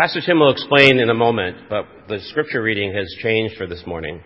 [0.00, 3.82] Pastor Tim will explain in a moment, but the scripture reading has changed for this
[3.86, 4.22] morning.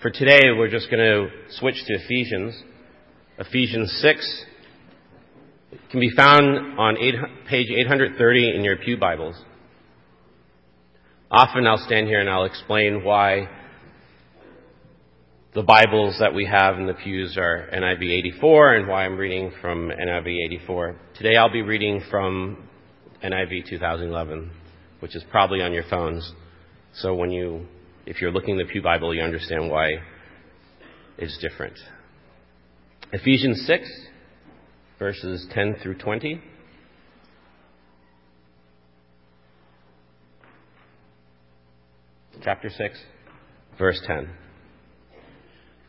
[0.00, 2.58] For today, we're just going to switch to Ephesians.
[3.38, 4.44] Ephesians 6
[5.72, 7.16] it can be found on eight,
[7.50, 9.38] page 830 in your Pew Bibles.
[11.30, 13.46] Often I'll stand here and I'll explain why
[15.56, 19.50] the Bibles that we have in the pews are NIV 84 and why I'm reading
[19.62, 20.96] from NIV 84.
[21.16, 22.68] Today I'll be reading from
[23.24, 24.50] NIV 2011,
[25.00, 26.30] which is probably on your phones.
[26.96, 27.66] So when you,
[28.04, 29.92] if you're looking at the Pew Bible, you understand why
[31.16, 31.78] it's different.
[33.14, 33.88] Ephesians 6,
[34.98, 36.38] verses 10 through 20.
[42.42, 42.98] Chapter 6,
[43.78, 44.28] verse 10.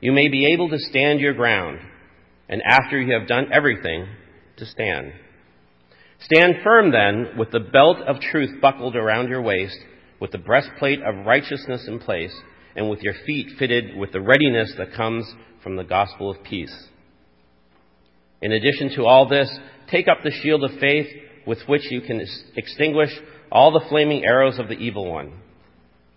[0.00, 1.78] you may be able to stand your ground,
[2.48, 4.06] and after you have done everything,
[4.56, 5.12] to stand.
[6.20, 9.78] Stand firm then, with the belt of truth buckled around your waist,
[10.20, 12.34] with the breastplate of righteousness in place,
[12.76, 15.26] and with your feet fitted with the readiness that comes
[15.62, 16.74] from the gospel of peace.
[18.42, 19.50] In addition to all this,
[19.90, 21.06] take up the shield of faith
[21.46, 22.24] with which you can
[22.56, 23.10] extinguish
[23.50, 25.40] all the flaming arrows of the evil one.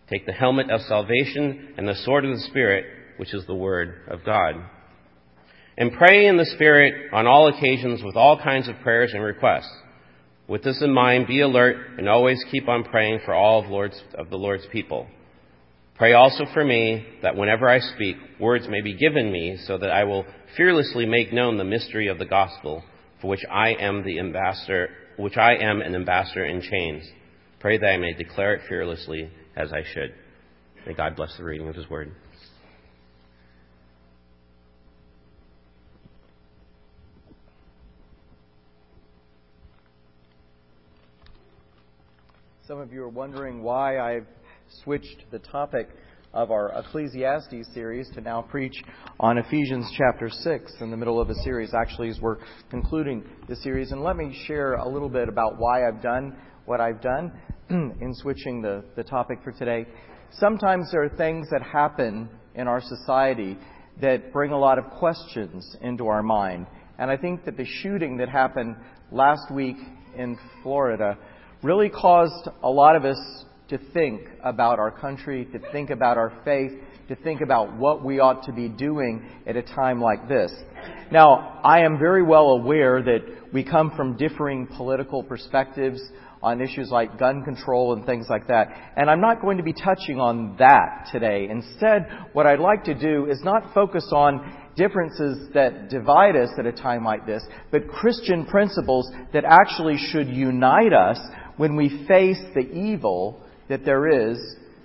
[0.09, 2.85] Take the helmet of salvation and the sword of the Spirit
[3.23, 4.55] which is the Word of God.
[5.77, 9.73] And pray in the Spirit on all occasions with all kinds of prayers and requests.
[10.45, 13.97] With this in mind, be alert and always keep on praying for all of, Lord's,
[14.15, 15.07] of the Lord's people.
[15.95, 19.91] Pray also for me that whenever I speak, words may be given me so that
[19.91, 20.25] I will
[20.57, 22.83] fearlessly make known the mystery of the gospel
[23.21, 27.09] for which I am the ambassador, which I am an ambassador in chains.
[27.61, 30.13] Pray that I may declare it fearlessly as I should.
[30.85, 32.11] May God bless the reading of His word.
[42.65, 44.25] Some of you are wondering why I've
[44.85, 45.89] switched the topic
[46.33, 48.81] of our Ecclesiastes series to now preach
[49.19, 52.37] on Ephesians chapter 6 in the middle of a series, actually, as we're
[52.69, 53.91] concluding the series.
[53.91, 57.33] And let me share a little bit about why I've done what I've done
[57.69, 59.85] in switching the, the topic for today.
[60.31, 63.57] Sometimes there are things that happen in our society
[63.99, 66.67] that bring a lot of questions into our mind.
[66.97, 68.77] And I think that the shooting that happened
[69.11, 69.75] last week
[70.15, 71.17] in Florida
[71.63, 76.33] really caused a lot of us to think about our country, to think about our
[76.43, 76.71] faith,
[77.07, 80.51] to think about what we ought to be doing at a time like this.
[81.11, 86.01] Now, I am very well aware that we come from differing political perspectives
[86.41, 88.67] on issues like gun control and things like that.
[88.97, 91.47] And I'm not going to be touching on that today.
[91.49, 96.65] Instead, what I'd like to do is not focus on differences that divide us at
[96.65, 101.19] a time like this, but Christian principles that actually should unite us
[101.57, 104.37] when we face the evil that there is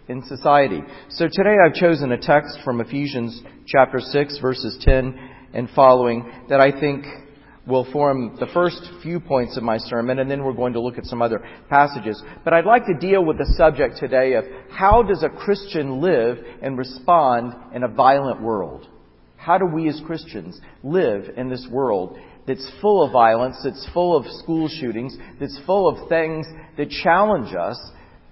[0.09, 0.81] in society.
[1.11, 5.19] So today I've chosen a text from Ephesians chapter 6 verses 10
[5.55, 7.05] and following that I think
[7.67, 10.97] will form the first few points of my sermon and then we're going to look
[10.97, 12.23] at some other passages.
[12.43, 16.39] But I'd like to deal with the subject today of how does a Christian live
[16.63, 18.89] and respond in a violent world?
[19.37, 24.17] How do we as Christians live in this world that's full of violence, that's full
[24.17, 27.79] of school shootings, that's full of things that challenge us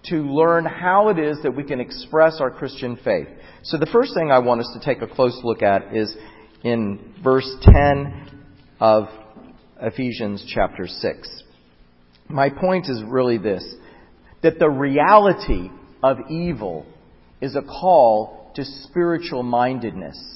[0.09, 3.29] to learn how it is that we can express our Christian faith.
[3.63, 6.17] So the first thing I want us to take a close look at is
[6.65, 8.45] in verse 10
[8.81, 9.09] of
[9.81, 11.43] Ephesians chapter 6.
[12.29, 13.65] My point is really this
[14.43, 15.71] that the reality
[16.03, 16.87] of evil
[17.41, 20.36] is a call to spiritual mindedness.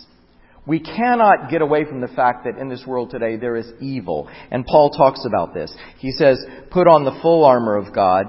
[0.70, 4.30] We cannot get away from the fact that in this world today there is evil.
[4.52, 5.74] And Paul talks about this.
[5.98, 6.38] He says,
[6.70, 8.26] put on the full armor of God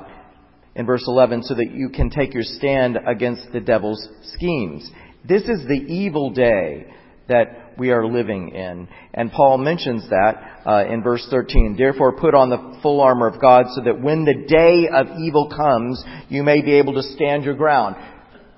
[0.73, 4.89] in verse 11 so that you can take your stand against the devil's schemes.
[5.23, 6.91] This is the evil day
[7.27, 8.87] that we are living in.
[9.13, 11.75] And Paul mentions that uh, in verse 13.
[11.77, 15.47] Therefore put on the full armor of God so that when the day of evil
[15.55, 17.97] comes, you may be able to stand your ground.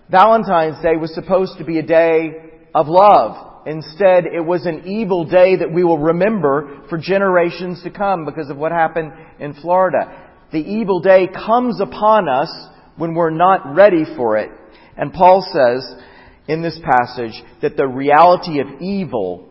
[0.09, 5.24] Valentine's Day was supposed to be a day of love Instead, it was an evil
[5.25, 10.19] day that we will remember for generations to come because of what happened in Florida.
[10.51, 12.50] the evil day comes upon us
[12.95, 14.51] when we're not ready for it.
[14.95, 15.95] And Paul says
[16.48, 19.50] in this passage that the reality of evil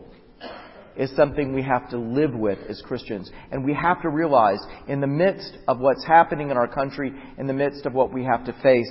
[0.95, 3.31] is something we have to live with as Christians.
[3.51, 7.47] And we have to realize in the midst of what's happening in our country, in
[7.47, 8.89] the midst of what we have to face,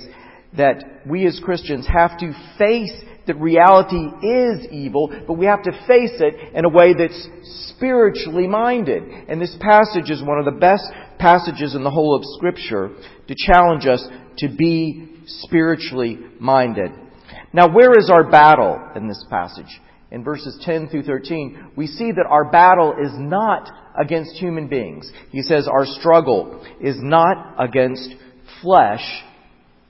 [0.57, 2.93] that we as Christians have to face
[3.25, 7.27] that reality is evil, but we have to face it in a way that's
[7.75, 9.03] spiritually minded.
[9.29, 10.83] And this passage is one of the best
[11.19, 12.91] passages in the whole of Scripture
[13.27, 14.05] to challenge us
[14.39, 16.91] to be spiritually minded.
[17.53, 19.79] Now, where is our battle in this passage?
[20.11, 25.11] In verses 10 through 13, we see that our battle is not against human beings.
[25.29, 28.09] He says our struggle is not against
[28.61, 29.23] flesh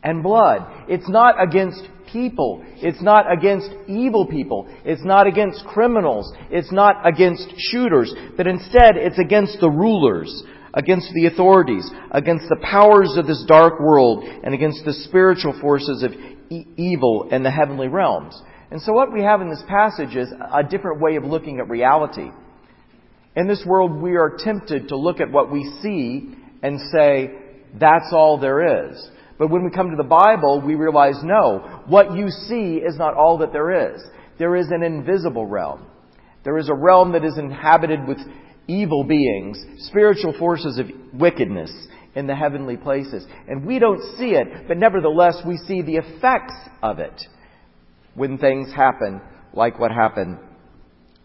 [0.03, 0.85] and blood.
[0.87, 2.63] It's not against people.
[2.77, 4.67] It's not against evil people.
[4.85, 6.31] It's not against criminals.
[6.51, 8.13] It's not against shooters.
[8.37, 13.79] But instead, it's against the rulers, against the authorities, against the powers of this dark
[13.79, 16.11] world, and against the spiritual forces of
[16.49, 18.39] e- evil in the heavenly realms.
[18.69, 21.69] And so what we have in this passage is a different way of looking at
[21.69, 22.31] reality.
[23.35, 27.31] In this world, we are tempted to look at what we see and say,
[27.79, 29.09] that's all there is.
[29.37, 33.15] But when we come to the Bible, we realize no, what you see is not
[33.15, 34.01] all that there is.
[34.37, 35.85] There is an invisible realm.
[36.43, 38.19] There is a realm that is inhabited with
[38.67, 41.71] evil beings, spiritual forces of wickedness
[42.15, 43.25] in the heavenly places.
[43.47, 47.21] And we don't see it, but nevertheless we see the effects of it
[48.15, 49.21] when things happen
[49.53, 50.37] like what happened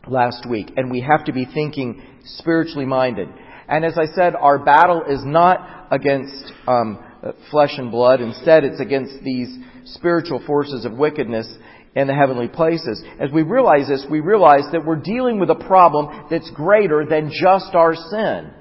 [0.07, 0.73] last week.
[0.77, 3.29] And we have to be thinking spiritually minded.
[3.69, 8.21] And as I said, our battle is not against um, Uh, flesh and blood.
[8.21, 9.49] Instead, it's against these
[9.87, 11.53] spiritual forces of wickedness
[11.97, 13.03] in the heavenly places.
[13.19, 17.33] As we realize this, we realize that we're dealing with a problem that's greater than
[17.33, 18.53] just our sin.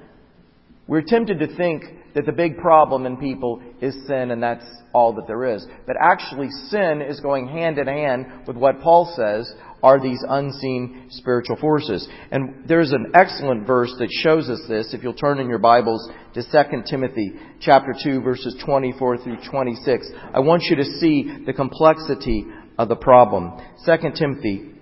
[0.88, 1.84] We're tempted to think
[2.16, 5.64] that the big problem in people is sin and that's all that there is.
[5.86, 9.52] But actually, sin is going hand in hand with what Paul says
[9.82, 12.08] are these unseen spiritual forces.
[12.30, 14.92] And there's an excellent verse that shows us this.
[14.92, 20.10] If you'll turn in your Bibles to 2 Timothy chapter 2 verses 24 through 26.
[20.34, 22.46] I want you to see the complexity
[22.76, 23.60] of the problem.
[23.86, 24.72] 2 Timothy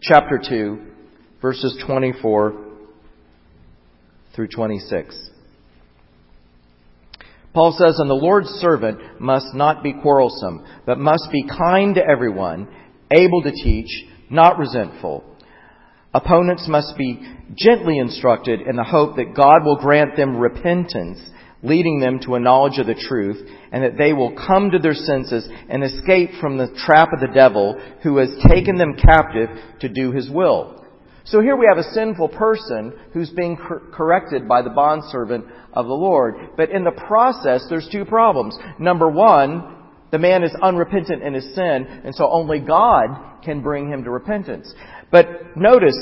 [0.00, 0.86] chapter 2
[1.40, 2.64] verses 24
[4.34, 5.30] through 26.
[7.56, 12.02] Paul says, And the Lord's servant must not be quarrelsome, but must be kind to
[12.06, 12.68] everyone,
[13.10, 15.24] able to teach, not resentful.
[16.14, 17.20] Opponents must be
[17.54, 21.18] gently instructed in the hope that God will grant them repentance,
[21.62, 23.36] leading them to a knowledge of the truth,
[23.70, 27.34] and that they will come to their senses and escape from the trap of the
[27.34, 29.50] devil who has taken them captive
[29.80, 30.84] to do his will.
[31.24, 35.86] So here we have a sinful person who's being cor- corrected by the bondservant of
[35.86, 36.36] the Lord.
[36.56, 38.56] But in the process, there's two problems.
[38.78, 39.75] Number one,
[40.10, 44.10] the man is unrepentant in his sin, and so only God can bring him to
[44.10, 44.72] repentance.
[45.10, 45.96] But notice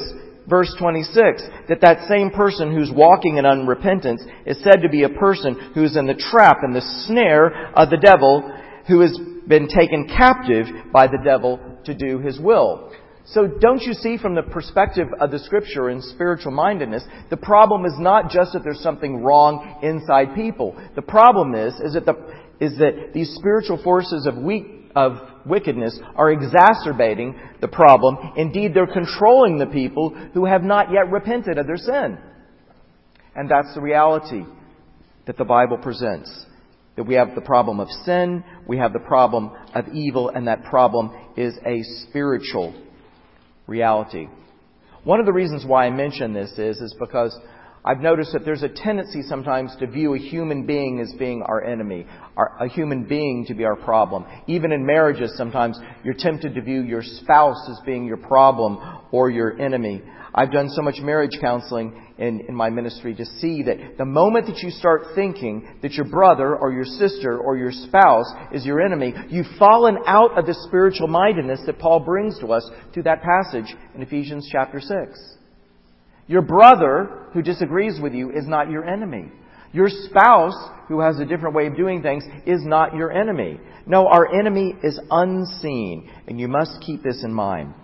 [0.48, 5.08] verse 26 that that same person who's walking in unrepentance is said to be a
[5.08, 8.42] person who's in the trap and the snare of the devil
[8.86, 12.92] who has been taken captive by the devil to do his will.
[13.26, 17.86] So don't you see from the perspective of the scripture and spiritual mindedness, the problem
[17.86, 20.76] is not just that there's something wrong inside people.
[20.94, 22.16] The problem is, is that the,
[22.60, 28.16] is that these spiritual forces of weak, of wickedness are exacerbating the problem.
[28.36, 32.18] Indeed, they're controlling the people who have not yet repented of their sin.
[33.34, 34.44] And that's the reality
[35.26, 36.46] that the Bible presents.
[36.96, 40.62] That we have the problem of sin, we have the problem of evil, and that
[40.64, 42.72] problem is a spiritual
[43.66, 44.28] reality.
[45.02, 47.36] One of the reasons why I mention this is, is because
[47.86, 51.62] I've noticed that there's a tendency sometimes to view a human being as being our
[51.62, 54.24] enemy, our, a human being to be our problem.
[54.46, 58.78] Even in marriages, sometimes you're tempted to view your spouse as being your problem
[59.12, 60.00] or your enemy.
[60.34, 64.46] I've done so much marriage counseling in, in my ministry to see that the moment
[64.46, 68.80] that you start thinking that your brother or your sister or your spouse is your
[68.80, 73.22] enemy, you've fallen out of the spiritual mindedness that Paul brings to us through that
[73.22, 75.33] passage in Ephesians chapter 6.
[76.26, 79.30] Your brother who disagrees with you is not your enemy.
[79.72, 80.56] Your spouse
[80.88, 83.58] who has a different way of doing things is not your enemy.
[83.86, 87.74] No, our enemy is unseen, and you must keep this in mind.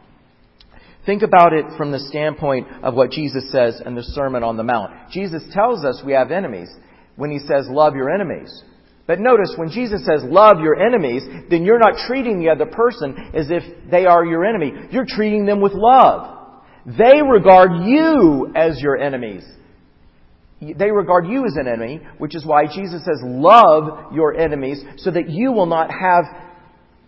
[1.04, 4.62] Think about it from the standpoint of what Jesus says in the Sermon on the
[4.62, 5.10] Mount.
[5.10, 6.68] Jesus tells us we have enemies
[7.16, 8.62] when he says, love your enemies.
[9.06, 13.16] But notice, when Jesus says, love your enemies, then you're not treating the other person
[13.34, 14.72] as if they are your enemy.
[14.92, 16.39] You're treating them with love.
[16.86, 19.44] They regard you as your enemies.
[20.60, 25.10] they regard you as an enemy, which is why Jesus says, love your enemies so
[25.10, 26.24] that you will not have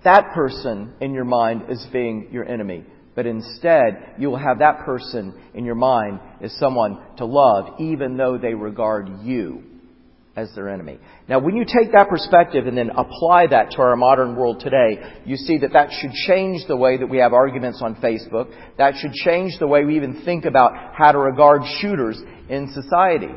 [0.04, 2.84] that person in your mind as being your enemy.
[3.14, 8.16] But instead, you will have that person in your mind as someone to love, even
[8.16, 9.71] though they regard you
[10.34, 10.98] as their enemy.
[11.28, 15.20] Now, when you take that perspective and then apply that to our modern world today,
[15.26, 18.50] you see that that should change the way that we have arguments on Facebook.
[18.78, 23.32] That should change the way we even think about how to regard shooters in society.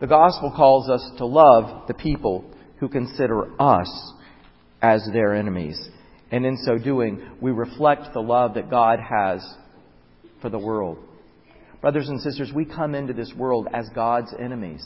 [0.00, 2.44] The gospel calls us to love the people
[2.78, 4.12] who consider us
[4.82, 5.88] as their enemies.
[6.30, 9.46] And in so doing, we reflect the love that God has
[10.40, 10.98] for the world.
[11.80, 14.84] Brothers and sisters, we come into this world as God's enemies.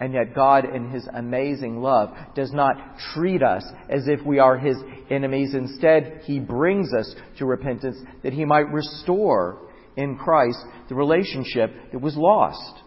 [0.00, 2.74] And yet God, in His amazing love, does not
[3.12, 4.76] treat us as if we are His
[5.10, 5.54] enemies.
[5.54, 9.58] Instead, He brings us to repentance that He might restore
[9.96, 12.80] in Christ the relationship that was lost.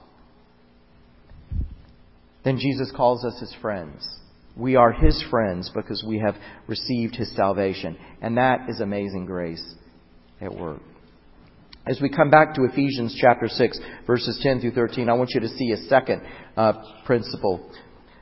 [2.43, 4.07] Then Jesus calls us His friends.
[4.57, 6.35] We are His friends because we have
[6.67, 7.95] received His salvation.
[8.21, 9.63] And that is amazing grace
[10.41, 10.81] at work.
[11.85, 15.41] As we come back to Ephesians chapter 6, verses 10 through 13, I want you
[15.41, 16.21] to see a second
[16.55, 16.73] uh,
[17.05, 17.69] principle.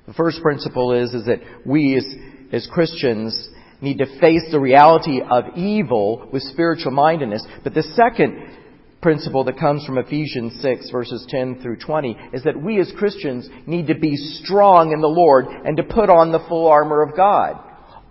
[0.07, 2.05] The first principle is, is that we as,
[2.51, 3.49] as Christians
[3.79, 7.45] need to face the reality of evil with spiritual mindedness.
[7.63, 8.57] But the second
[8.99, 13.47] principle that comes from Ephesians 6 verses 10 through 20 is that we as Christians
[13.67, 17.15] need to be strong in the Lord and to put on the full armor of
[17.15, 17.59] God.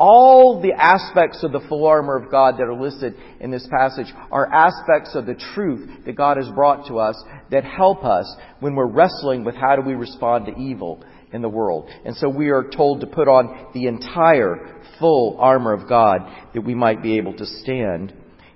[0.01, 4.11] All the aspects of the full armor of God that are listed in this passage
[4.33, 8.75] are aspects of the truth that God has brought to us that help us when
[8.75, 11.05] we're wrestling with how do we respond to evil
[11.35, 11.91] in the world.
[12.07, 16.21] And so we are told to put on the entire full armor of God
[16.55, 18.15] that we might be able to stand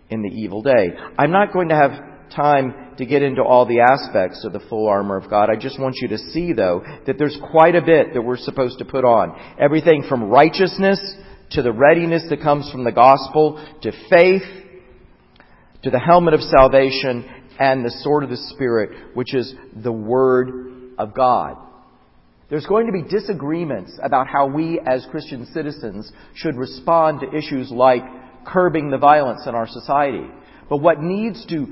[0.08, 0.88] in the evil day.
[1.18, 1.92] I'm not going to have
[2.34, 5.50] time to get into all the aspects of the full armor of God.
[5.50, 8.78] I just want you to see, though, that there's quite a bit that we're supposed
[8.78, 9.38] to put on.
[9.58, 11.00] Everything from righteousness
[11.52, 14.42] to the readiness that comes from the gospel to faith
[15.84, 17.24] to the helmet of salvation
[17.58, 21.56] and the sword of the Spirit, which is the Word of God.
[22.48, 27.70] There's going to be disagreements about how we as Christian citizens should respond to issues
[27.70, 28.02] like
[28.46, 30.26] curbing the violence in our society.
[30.68, 31.66] But what needs to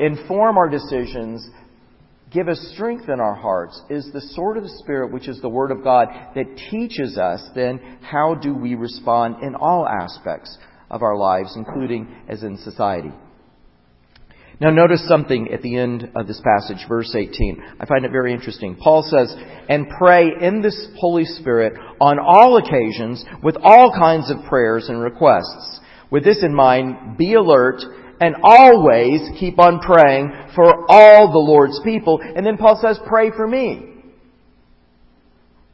[0.00, 1.48] inform our decisions,
[2.32, 5.48] give us strength in our hearts, is the sword of the Spirit, which is the
[5.48, 10.56] Word of God, that teaches us then how do we respond in all aspects
[10.90, 13.12] of our lives, including as in society.
[14.58, 17.62] Now notice something at the end of this passage, verse 18.
[17.78, 18.74] I find it very interesting.
[18.74, 19.34] Paul says,
[19.68, 24.98] and pray in this Holy Spirit on all occasions with all kinds of prayers and
[24.98, 25.80] requests.
[26.10, 27.82] With this in mind, be alert
[28.20, 32.20] and always keep on praying for all the Lord's people.
[32.20, 33.92] And then Paul says, pray for me.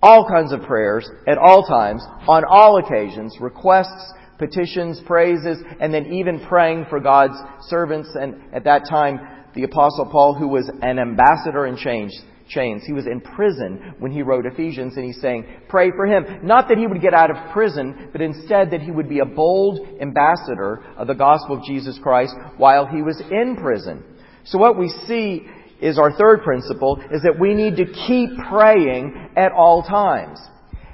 [0.02, 6.12] All kinds of prayers at all times, on all occasions, requests, petitions, praises, and then
[6.12, 7.36] even praying for God's
[7.68, 8.08] servants.
[8.14, 9.20] And at that time,
[9.54, 12.20] the apostle Paul, who was an ambassador in chains,
[12.54, 12.82] chains.
[12.86, 16.46] He was in prison when he wrote Ephesians, and he's saying, pray for him.
[16.46, 19.26] Not that he would get out of prison, but instead that he would be a
[19.26, 24.04] bold ambassador of the gospel of Jesus Christ while he was in prison.
[24.44, 25.46] So what we see
[25.80, 30.38] is our third principle, is that we need to keep praying at all times.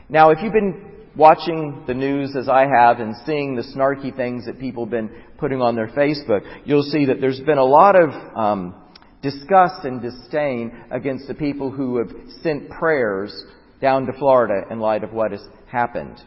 [0.09, 4.47] Now, if you've been watching the news as I have and seeing the snarky things
[4.47, 7.97] that people have been putting on their Facebook, you'll see that there's been a lot
[7.97, 8.75] of um,
[9.23, 12.11] disgust and disdain against the people who have
[12.43, 13.45] sent prayers
[13.81, 16.21] down to Florida in light of what has happened.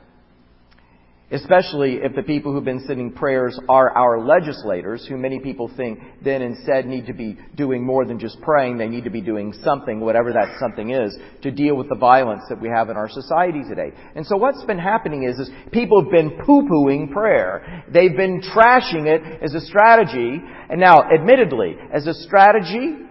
[1.32, 6.00] Especially if the people who've been sending prayers are our legislators, who many people think
[6.24, 8.78] then instead need to be doing more than just praying.
[8.78, 12.44] They need to be doing something, whatever that something is, to deal with the violence
[12.50, 13.92] that we have in our society today.
[14.16, 17.86] And so what's been happening is, is people have been poo-pooing prayer.
[17.92, 20.42] They've been trashing it as a strategy.
[20.70, 23.08] And now, admittedly, as a strategy,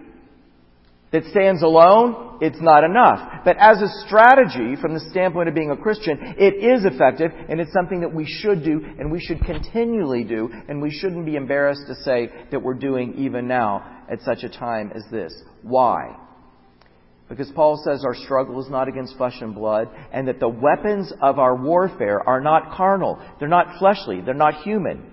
[1.11, 3.43] that stands alone, it's not enough.
[3.43, 7.59] But as a strategy, from the standpoint of being a Christian, it is effective, and
[7.59, 11.35] it's something that we should do, and we should continually do, and we shouldn't be
[11.35, 15.33] embarrassed to say that we're doing even now at such a time as this.
[15.63, 16.15] Why?
[17.27, 21.11] Because Paul says our struggle is not against flesh and blood, and that the weapons
[21.21, 23.21] of our warfare are not carnal.
[23.39, 24.21] They're not fleshly.
[24.21, 25.11] They're not human.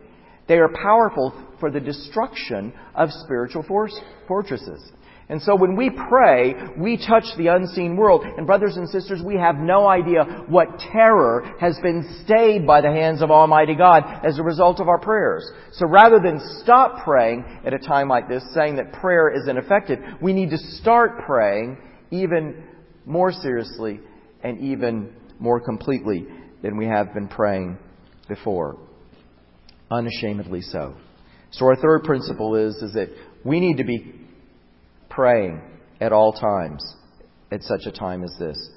[0.49, 4.91] They are powerful for the destruction of spiritual force, fortresses.
[5.31, 8.25] And so when we pray, we touch the unseen world.
[8.25, 12.91] And brothers and sisters, we have no idea what terror has been stayed by the
[12.91, 15.51] hands of Almighty God as a result of our prayers.
[15.73, 19.99] So rather than stop praying at a time like this, saying that prayer is ineffective,
[20.23, 21.77] we need to start praying
[22.11, 22.65] even
[23.05, 24.01] more seriously
[24.43, 26.27] and even more completely
[26.63, 27.77] than we have been praying
[28.29, 28.79] before.
[29.91, 30.95] Unashamedly so.
[31.51, 33.09] So our third principle is, is that
[33.45, 34.15] we need to be
[35.19, 35.61] praying
[36.01, 36.95] at all times
[37.51, 38.71] at such a time as this.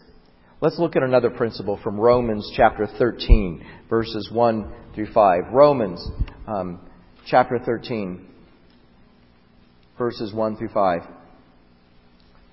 [0.60, 5.42] Let's look at another principle from Romans chapter 13, verses 1 through 5.
[5.54, 6.04] Romans
[6.48, 6.80] um,
[7.28, 8.26] chapter 13,
[10.00, 11.02] verses 1 through 5.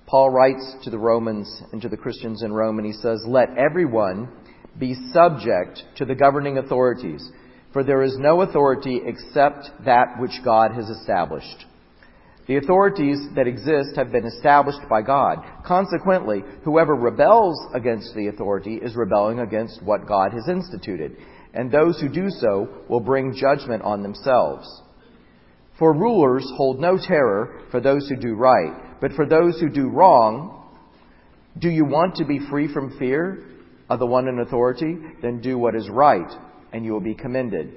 [0.05, 3.57] Paul writes to the Romans and to the Christians in Rome, and he says, Let
[3.57, 4.29] everyone
[4.77, 7.27] be subject to the governing authorities,
[7.73, 11.65] for there is no authority except that which God has established.
[12.49, 15.37] The authorities that exist have been established by God.
[15.63, 21.15] Consequently, whoever rebels against the authority is rebelling against what God has instituted,
[21.53, 24.67] and those who do so will bring judgment on themselves.
[25.77, 29.87] For rulers hold no terror for those who do right, but for those who do
[29.87, 30.67] wrong,
[31.59, 33.45] do you want to be free from fear
[33.91, 34.97] of the one in authority?
[35.21, 36.31] Then do what is right,
[36.73, 37.75] and you will be commended.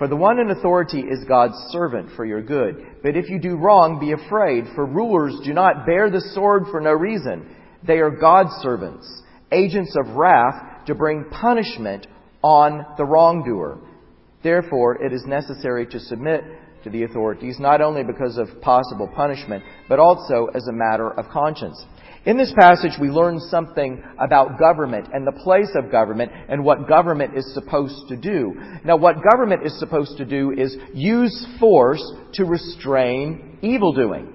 [0.00, 3.02] For the one in authority is God's servant for your good.
[3.02, 6.80] But if you do wrong, be afraid, for rulers do not bear the sword for
[6.80, 7.54] no reason.
[7.86, 9.06] They are God's servants,
[9.52, 12.06] agents of wrath to bring punishment
[12.40, 13.78] on the wrongdoer.
[14.42, 16.44] Therefore, it is necessary to submit
[16.84, 21.28] to the authorities, not only because of possible punishment, but also as a matter of
[21.28, 21.84] conscience.
[22.26, 26.86] In this passage, we learn something about government and the place of government and what
[26.86, 28.54] government is supposed to do.
[28.84, 32.02] Now, what government is supposed to do is use force
[32.34, 34.34] to restrain evil doing.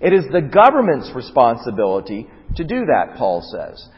[0.00, 3.88] It is the government's responsibility to do that, Paul says.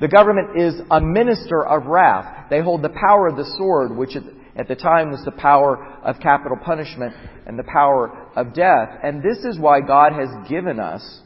[0.00, 2.48] The government is a minister of wrath.
[2.48, 4.16] They hold the power of the sword, which
[4.56, 7.14] at the time was the power of capital punishment
[7.46, 8.98] and the power of death.
[9.02, 11.20] And this is why God has given us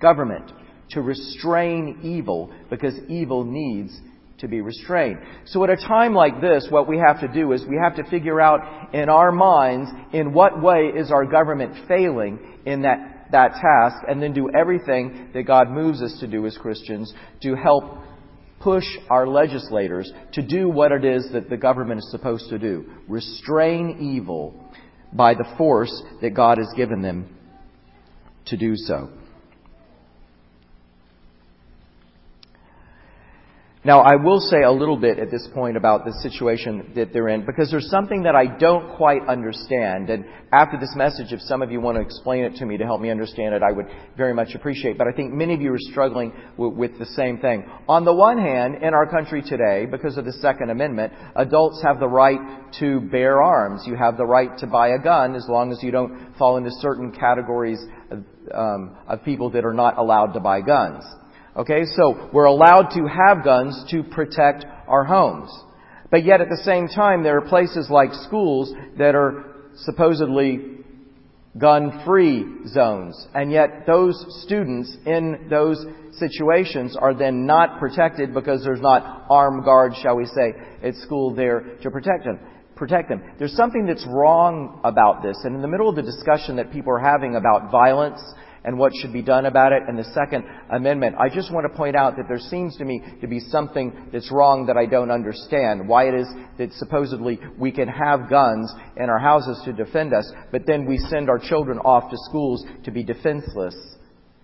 [0.00, 0.50] government
[0.90, 3.98] to restrain evil because evil needs
[4.38, 5.18] to be restrained.
[5.46, 8.10] So at a time like this, what we have to do is we have to
[8.10, 13.52] figure out in our minds in what way is our government failing in that, that
[13.52, 17.84] task and then do everything that God moves us to do as Christians to help
[18.60, 22.84] push our legislators to do what it is that the government is supposed to do.
[23.08, 24.54] Restrain evil
[25.12, 27.36] by the force that God has given them
[28.46, 29.10] to do so.
[33.86, 37.28] Now, I will say a little bit at this point about the situation that they're
[37.28, 40.08] in because there's something that I don't quite understand.
[40.08, 42.84] And after this message, if some of you want to explain it to me to
[42.84, 43.84] help me understand it, I would
[44.16, 44.96] very much appreciate.
[44.96, 47.68] But I think many of you are struggling with, with the same thing.
[47.86, 52.00] On the one hand, in our country today, because of the Second Amendment, adults have
[52.00, 52.40] the right
[52.80, 53.82] to bear arms.
[53.86, 56.70] You have the right to buy a gun as long as you don't fall into
[56.80, 61.04] certain categories of, um, of people that are not allowed to buy guns.
[61.56, 65.50] Okay, so we're allowed to have guns to protect our homes.
[66.10, 69.44] But yet at the same time, there are places like schools that are
[69.76, 70.78] supposedly
[71.56, 73.28] gun-free zones.
[73.34, 75.84] And yet those students in those
[76.18, 81.36] situations are then not protected because there's not armed guards, shall we say, at school
[81.36, 82.40] there to protect them.
[82.74, 83.22] Protect them.
[83.38, 85.36] There's something that's wrong about this.
[85.44, 88.20] And in the middle of the discussion that people are having about violence
[88.64, 89.82] and what should be done about it.
[89.86, 93.02] And the Second Amendment, I just want to point out that there seems to me
[93.20, 95.86] to be something that's wrong that I don't understand.
[95.86, 100.30] Why it is that supposedly we can have guns in our houses to defend us,
[100.50, 103.76] but then we send our children off to schools to be defenseless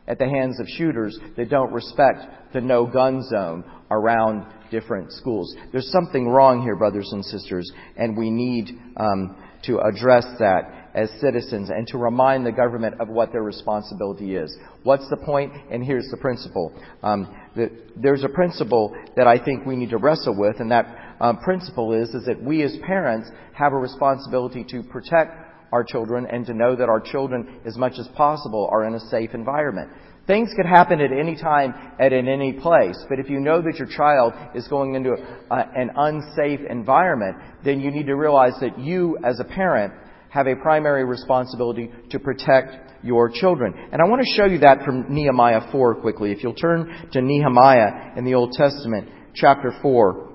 [0.06, 5.54] at the hands of shooters that don't respect the no gun zone around different schools.
[5.72, 11.11] There's something wrong here, brothers and sisters, and we need um, to address that as
[11.20, 14.57] citizens and to remind the government of what their responsibility is.
[14.83, 15.53] What's the point?
[15.70, 16.72] And here's the principle.
[17.03, 21.16] Um, the, there's a principle that I think we need to wrestle with, and that
[21.20, 25.33] um, principle is, is that we as parents have a responsibility to protect
[25.72, 29.00] our children and to know that our children, as much as possible, are in a
[29.00, 29.90] safe environment.
[30.26, 33.76] Things could happen at any time and in any place, but if you know that
[33.76, 38.79] your child is going into a, an unsafe environment, then you need to realize that
[38.79, 39.92] you, as a parent,
[40.31, 43.75] have a primary responsibility to protect your children.
[43.93, 46.33] And I want to show you that from Nehemiah 4 quickly.
[46.33, 50.29] If you'll turn to Nehemiah in the Old Testament, chapter 4.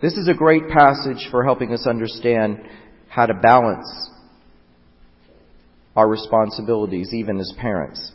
[0.00, 2.60] This is a great passage for helping us understand
[3.08, 4.10] how to balance
[5.96, 8.12] our responsibilities, even as parents.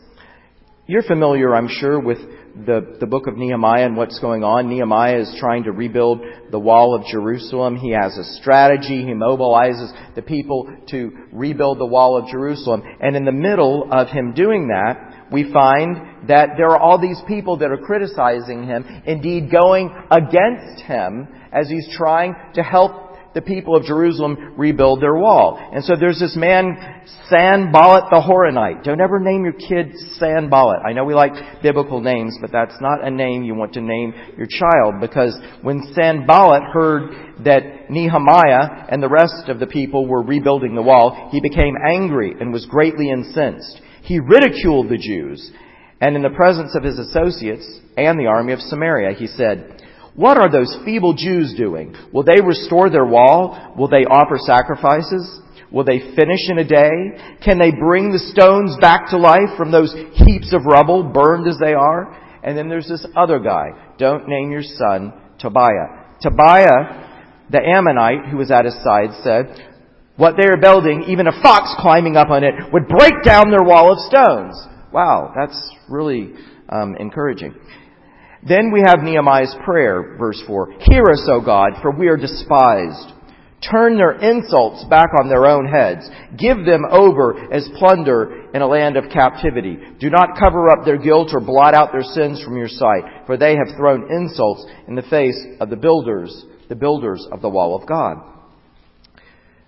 [0.85, 2.17] You're familiar, I'm sure, with
[2.65, 4.67] the, the book of Nehemiah and what's going on.
[4.67, 6.19] Nehemiah is trying to rebuild
[6.51, 7.77] the wall of Jerusalem.
[7.77, 9.01] He has a strategy.
[9.01, 12.83] He mobilizes the people to rebuild the wall of Jerusalem.
[12.99, 17.21] And in the middle of him doing that, we find that there are all these
[17.29, 23.41] people that are criticizing him, indeed going against him as he's trying to help the
[23.41, 25.59] people of Jerusalem rebuild their wall.
[25.59, 26.75] And so there's this man,
[27.29, 28.83] Sanballat the Horonite.
[28.83, 30.81] Don't ever name your kid Sanballat.
[30.85, 34.13] I know we like biblical names, but that's not a name you want to name
[34.37, 40.21] your child because when Sanballat heard that Nehemiah and the rest of the people were
[40.21, 43.81] rebuilding the wall, he became angry and was greatly incensed.
[44.03, 45.51] He ridiculed the Jews.
[46.01, 49.81] And in the presence of his associates and the army of Samaria, he said,
[50.15, 51.95] what are those feeble Jews doing?
[52.11, 53.73] Will they restore their wall?
[53.77, 55.41] Will they offer sacrifices?
[55.71, 57.37] Will they finish in a day?
[57.43, 61.57] Can they bring the stones back to life from those heaps of rubble, burned as
[61.59, 62.15] they are?
[62.43, 63.69] And then there's this other guy.
[63.97, 66.13] Don't name your son Tobiah.
[66.21, 69.67] Tobiah, the Ammonite who was at his side, said,
[70.15, 73.63] What they are building, even a fox climbing up on it, would break down their
[73.63, 74.55] wall of stones.
[74.93, 75.57] Wow, that's
[75.89, 76.33] really
[76.69, 77.55] um, encouraging.
[78.47, 80.73] Then we have Nehemiah's prayer, verse 4.
[80.79, 83.13] Hear us, O God, for we are despised.
[83.71, 86.09] Turn their insults back on their own heads.
[86.37, 89.77] Give them over as plunder in a land of captivity.
[89.99, 93.37] Do not cover up their guilt or blot out their sins from your sight, for
[93.37, 97.79] they have thrown insults in the face of the builders, the builders of the wall
[97.79, 98.17] of God.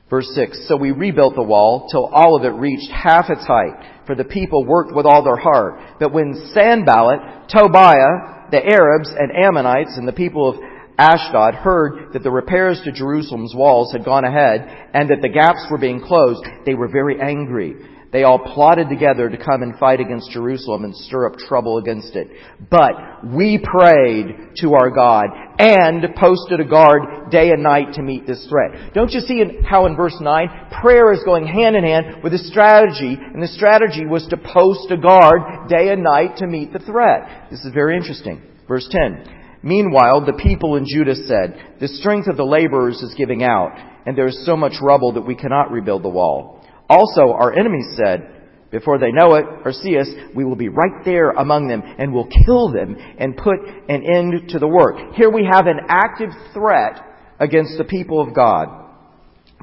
[0.10, 4.04] Verse 6, So we rebuilt the wall till all of it reached half its height,
[4.06, 5.80] for the people worked with all their heart.
[6.00, 10.56] But when Sanballat, Tobiah, the Arabs and Ammonites and the people of
[10.98, 15.66] Ashdod heard that the repairs to Jerusalem's walls had gone ahead and that the gaps
[15.70, 17.76] were being closed, they were very angry.
[18.16, 22.16] They all plotted together to come and fight against Jerusalem and stir up trouble against
[22.16, 22.30] it.
[22.72, 22.94] But
[23.26, 25.26] we prayed to our God
[25.60, 28.94] and posted a guard day and night to meet this threat.
[28.94, 30.48] Don't you see how in verse 9,
[30.80, 34.90] prayer is going hand in hand with a strategy, and the strategy was to post
[34.92, 37.50] a guard day and night to meet the threat.
[37.52, 38.42] This is very interesting.
[38.66, 39.60] Verse 10.
[39.62, 43.74] Meanwhile, the people in Judah said, The strength of the laborers is giving out,
[44.06, 46.55] and there is so much rubble that we cannot rebuild the wall.
[46.90, 48.32] Also, our enemies said,
[48.72, 52.14] before they know it or see us, we will be right there among them and
[52.14, 55.14] will kill them and put an end to the work.
[55.16, 57.00] Here we have an active threat
[57.40, 58.68] against the people of God.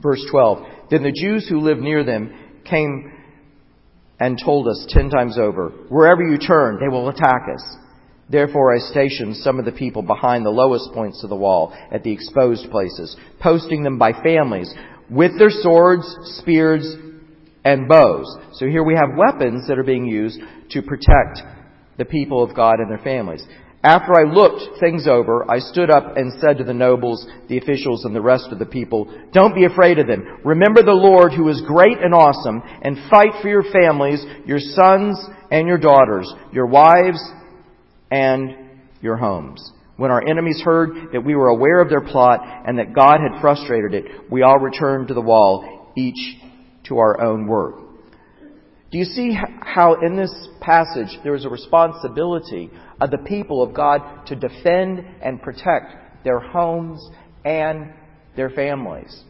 [0.03, 0.67] Verse 12.
[0.91, 3.13] Then the Jews who lived near them came
[4.19, 7.77] and told us ten times over, wherever you turn, they will attack us.
[8.31, 12.03] Therefore I stationed some of the people behind the lowest points of the wall at
[12.03, 14.73] the exposed places, posting them by families
[15.11, 16.07] with their swords,
[16.39, 16.97] spears,
[17.65, 18.37] and bows.
[18.55, 21.41] So here we have weapons that are being used to protect
[21.99, 23.45] the people of God and their families.
[23.85, 28.05] After I looked things over, I stood up and said to the nobles, the officials,
[28.05, 30.39] and the rest of the people, Don't be afraid of them.
[30.45, 35.19] Remember the Lord who is great and awesome, and fight for your families, your sons
[35.51, 37.21] and your daughters, your wives
[38.13, 38.55] and
[39.01, 39.73] your homes.
[39.97, 43.41] When our enemies heard that we were aware of their plot and that God had
[43.41, 46.41] frustrated it, we all returned to the wall, each
[46.85, 47.77] to our own work.
[48.91, 53.73] Do you see how in this passage there is a responsibility of the people of
[53.73, 57.09] God to defend and protect their homes
[57.45, 57.95] and
[58.37, 59.25] their families?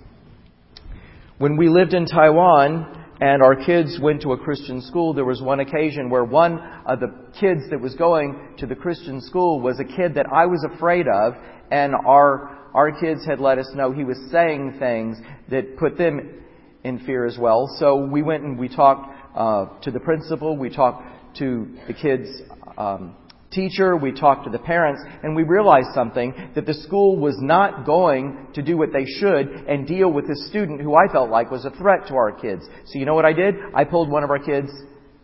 [1.39, 5.41] When we lived in Taiwan and our kids went to a Christian school, there was
[5.41, 9.79] one occasion where one of the kids that was going to the Christian school was
[9.79, 11.35] a kid that I was afraid of,
[11.71, 15.19] and our our kids had let us know he was saying things
[15.51, 16.42] that put them
[16.85, 17.69] in fear as well.
[17.79, 22.29] So we went and we talked uh, to the principal, we talked to the kids'
[22.77, 23.17] um,
[23.51, 27.87] teacher, we talked to the parents, and we realized something that the school was not
[27.87, 31.51] going to do what they should and deal with this student who I felt like
[31.51, 32.65] was a threat to our kids.
[32.87, 33.55] So you know what I did?
[33.75, 34.71] I pulled one of our kids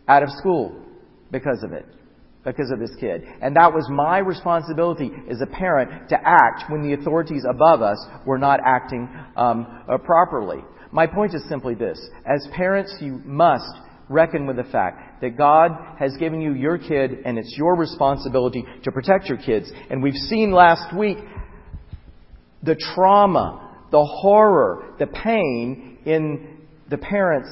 [0.07, 0.83] out of school
[1.31, 1.85] because of it.
[2.45, 3.23] Because of this kid.
[3.41, 7.97] And that was my responsibility as a parent to act when the authorities above us
[8.25, 10.63] were not acting um, uh, properly.
[10.91, 11.99] My point is simply this.
[12.25, 13.71] As parents, you must
[14.09, 18.65] reckon with the fact that God has given you your kid and it's your responsibility
[18.83, 19.71] to protect your kids.
[19.89, 21.17] And we've seen last week
[22.63, 26.57] the trauma, the horror, the pain in
[26.89, 27.49] the parents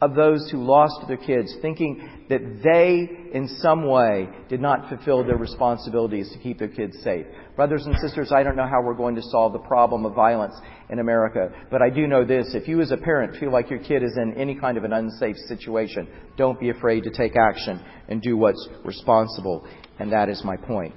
[0.00, 5.24] of those who lost their kids, thinking that they, in some way, did not fulfill
[5.24, 7.24] their responsibilities to keep their kids safe.
[7.54, 10.54] Brothers and sisters, I don't know how we're going to solve the problem of violence
[10.90, 12.48] in America, but I do know this.
[12.52, 14.92] If you, as a parent, feel like your kid is in any kind of an
[14.92, 19.66] unsafe situation, don't be afraid to take action and do what's responsible.
[19.98, 20.94] And that is my point.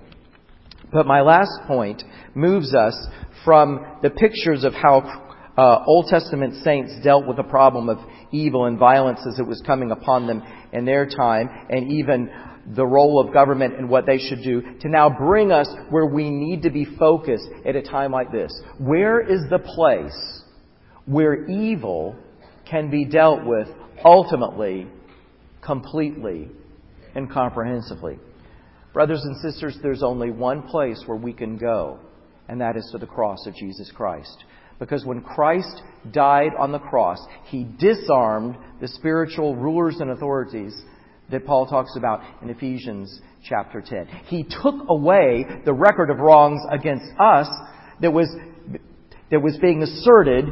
[0.92, 2.04] But my last point
[2.36, 2.96] moves us
[3.46, 5.29] from the pictures of how
[5.60, 7.98] uh, Old Testament saints dealt with the problem of
[8.32, 10.42] evil and violence as it was coming upon them
[10.72, 12.30] in their time, and even
[12.76, 16.30] the role of government and what they should do, to now bring us where we
[16.30, 18.52] need to be focused at a time like this.
[18.78, 20.44] Where is the place
[21.06, 22.16] where evil
[22.70, 23.68] can be dealt with
[24.06, 24.88] ultimately,
[25.62, 26.48] completely,
[27.16, 28.18] and comprehensively?
[28.94, 32.00] Brothers and sisters, there's only one place where we can go,
[32.48, 34.46] and that is to the cross of Jesus Christ.
[34.80, 40.82] Because when Christ died on the cross, he disarmed the spiritual rulers and authorities
[41.30, 44.08] that Paul talks about in Ephesians chapter 10.
[44.26, 47.48] He took away the record of wrongs against us
[48.02, 48.30] that was,
[49.30, 50.46] that was being asserted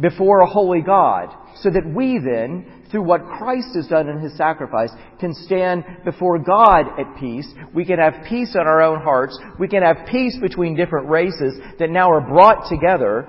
[0.00, 1.28] before a holy God,
[1.60, 4.88] so that we then through what Christ has done in His sacrifice,
[5.20, 7.46] can stand before God at peace.
[7.74, 9.38] We can have peace in our own hearts.
[9.58, 13.28] We can have peace between different races that now are brought together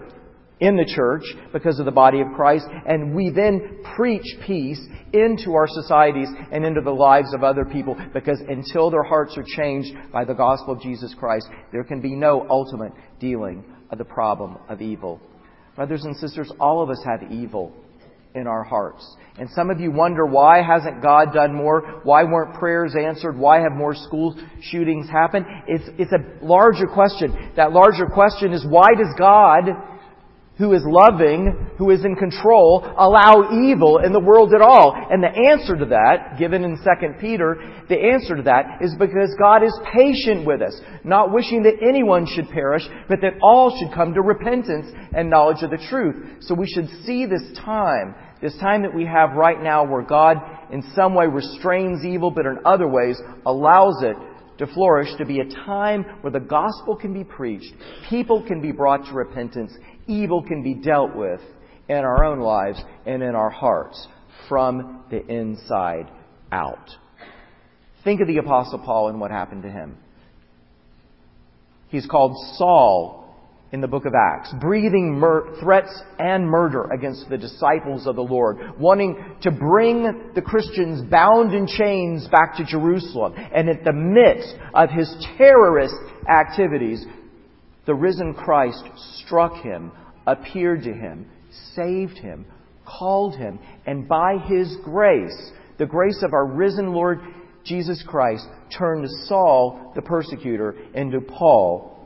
[0.62, 4.80] in the church because of the body of Christ, and we then preach peace
[5.12, 9.46] into our societies and into the lives of other people because until their hearts are
[9.46, 14.06] changed by the gospel of Jesus Christ, there can be no ultimate dealing of the
[14.06, 15.20] problem of evil.
[15.76, 17.74] Brothers and sisters, all of us have evil
[18.38, 19.16] in our hearts.
[19.40, 22.02] And some of you wonder why hasn't God done more?
[22.04, 23.38] Why weren't prayers answered?
[23.38, 25.46] Why have more school shootings happened?
[25.68, 27.52] It's, it's a larger question.
[27.56, 29.66] That larger question is why does God
[30.58, 34.96] who is loving, who is in control, allow evil in the world at all?
[35.12, 36.84] And the answer to that, given in 2
[37.22, 41.76] Peter, the answer to that is because God is patient with us, not wishing that
[41.88, 46.42] anyone should perish, but that all should come to repentance and knowledge of the truth.
[46.42, 50.38] So we should see this time this time that we have right now where God
[50.72, 54.16] in some way restrains evil, but in other ways allows it
[54.58, 57.74] to flourish, to be a time where the gospel can be preached,
[58.10, 59.72] people can be brought to repentance,
[60.08, 61.42] evil can be dealt with
[61.88, 64.08] in our own lives and in our hearts
[64.50, 66.10] from the inside
[66.52, 66.90] out.
[68.04, 69.98] Think of the Apostle Paul and what happened to him.
[71.90, 73.27] He's called Saul
[73.72, 78.24] in the book of Acts, breathing mur- threats and murder against the disciples of the
[78.24, 83.34] Lord, wanting to bring the Christians bound in chains back to Jerusalem.
[83.36, 85.96] And at the midst of his terrorist
[86.30, 87.06] activities,
[87.86, 88.84] the risen Christ
[89.16, 89.92] struck him,
[90.26, 91.30] appeared to him,
[91.76, 92.46] saved him,
[92.86, 97.20] called him, and by his grace, the grace of our risen Lord
[97.66, 98.46] Jesus Christ,
[98.78, 101.97] turned Saul, the persecutor, into Paul,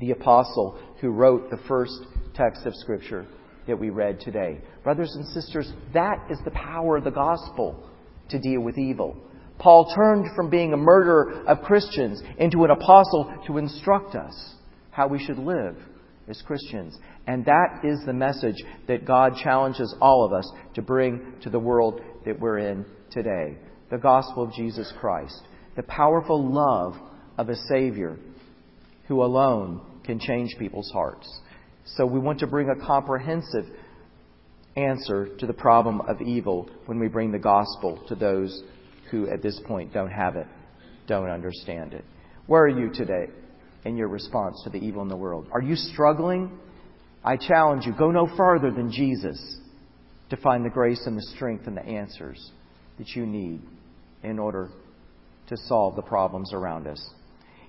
[0.00, 1.92] the apostle who wrote the first
[2.34, 3.26] text of Scripture
[3.66, 4.58] that we read today.
[4.82, 7.88] Brothers and sisters, that is the power of the gospel
[8.30, 9.16] to deal with evil.
[9.58, 14.54] Paul turned from being a murderer of Christians into an apostle to instruct us
[14.90, 15.76] how we should live
[16.28, 16.96] as Christians.
[17.26, 18.56] And that is the message
[18.88, 23.58] that God challenges all of us to bring to the world that we're in today.
[23.90, 25.42] The gospel of Jesus Christ.
[25.76, 26.94] The powerful love
[27.36, 28.16] of a Savior
[29.08, 31.40] who alone can change people's hearts.
[31.84, 33.64] So we want to bring a comprehensive
[34.74, 38.64] answer to the problem of evil when we bring the gospel to those
[39.12, 40.48] who at this point don't have it,
[41.06, 42.04] don't understand it.
[42.48, 43.26] Where are you today
[43.84, 45.46] in your response to the evil in the world?
[45.52, 46.58] Are you struggling?
[47.22, 49.58] I challenge you, go no further than Jesus
[50.30, 52.50] to find the grace and the strength and the answers
[52.98, 53.60] that you need
[54.24, 54.70] in order
[55.50, 57.10] to solve the problems around us.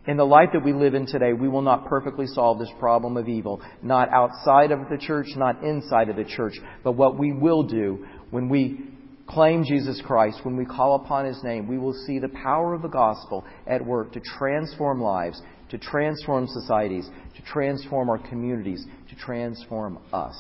[0.08, 3.18] In the life that we live in today, we will not perfectly solve this problem
[3.18, 6.54] of evil, not outside of the church, not inside of the church.
[6.84, 8.80] But what we will do when we
[9.28, 12.82] claim Jesus Christ, when we call upon His name, we will see the power of
[12.82, 19.16] the gospel at work to transform lives, to transform societies, to transform our communities, to
[19.16, 20.36] transform us.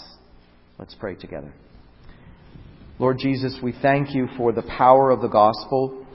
[0.79, 1.53] Let's pray together.
[2.97, 6.05] Lord Jesus, we thank you for the power of the gospel.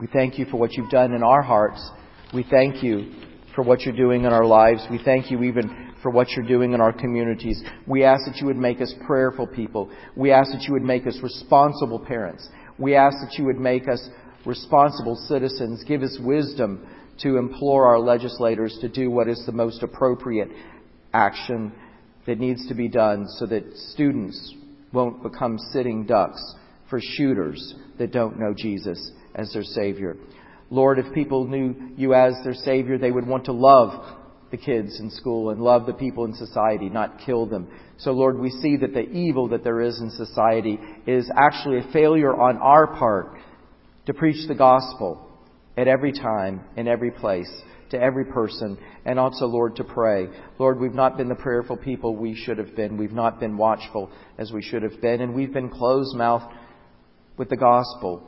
[0.00, 1.88] We thank you for what you've done in our hearts.
[2.34, 3.10] We thank you
[3.54, 4.86] for what you're doing in our lives.
[4.90, 7.62] We thank you even for what you're doing in our communities.
[7.86, 9.90] We ask that you would make us prayerful people.
[10.14, 12.46] We ask that you would make us responsible parents.
[12.78, 14.06] We ask that you would make us
[14.44, 15.82] responsible citizens.
[15.88, 16.86] Give us wisdom
[17.22, 20.50] to implore our legislators to do what is the most appropriate
[21.14, 21.72] action
[22.26, 24.54] that needs to be done so that students
[24.92, 26.54] won't become sitting ducks
[26.90, 30.16] for shooters that don't know Jesus as their Savior.
[30.70, 34.16] Lord, if people knew you as their Savior, they would want to love
[34.50, 37.68] the kids in school and love the people in society, not kill them.
[37.98, 41.92] So, Lord, we see that the evil that there is in society is actually a
[41.92, 43.38] failure on our part
[44.06, 45.26] to preach the gospel
[45.76, 47.50] at every time, in every place,
[47.90, 50.28] to every person, and also, Lord, to pray.
[50.58, 52.98] Lord, we've not been the prayerful people we should have been.
[52.98, 56.52] We've not been watchful as we should have been, and we've been closed mouthed
[57.38, 58.22] with the gospel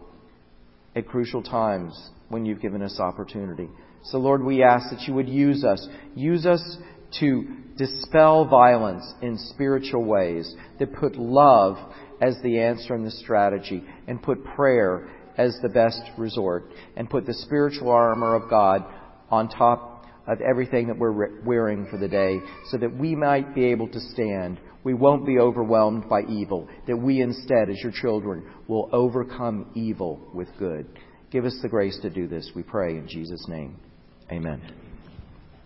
[0.96, 3.68] at crucial times when you've given us opportunity.
[4.04, 5.86] So, Lord, we ask that you would use us.
[6.14, 6.78] Use us
[7.18, 7.44] to
[7.76, 11.76] dispel violence in spiritual ways, that put love
[12.22, 17.26] as the answer and the strategy, and put prayer as the best resort, and put
[17.26, 18.84] the spiritual armor of God
[19.30, 22.38] on top of everything that we're wearing for the day,
[22.70, 24.60] so that we might be able to stand.
[24.84, 30.30] We won't be overwhelmed by evil, that we instead, as your children, will overcome evil
[30.32, 30.86] with good.
[31.30, 33.76] Give us the grace to do this, we pray in Jesus' name.
[34.32, 34.89] Amen.